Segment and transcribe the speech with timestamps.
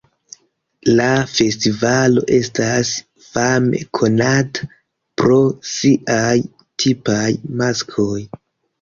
[0.99, 2.95] La festivalo estas
[3.27, 4.69] fame konata
[5.23, 5.39] pro
[5.77, 6.35] siaj
[6.87, 7.31] tipaj
[7.65, 8.21] maskoj.